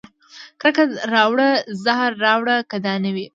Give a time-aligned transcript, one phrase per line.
[0.61, 1.49] کرکه راوړه
[1.83, 3.25] زهر راوړه که دا نه وي